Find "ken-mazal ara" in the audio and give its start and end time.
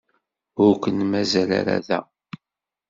0.83-1.75